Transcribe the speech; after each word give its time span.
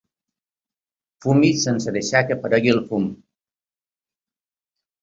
Fumis 1.25 1.67
sense 1.69 1.95
deixar 1.99 2.23
que 2.31 2.39
aparegui 2.39 2.75
el 2.77 2.83
fum. 2.91 3.07